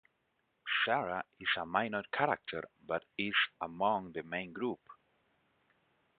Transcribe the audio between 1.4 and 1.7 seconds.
a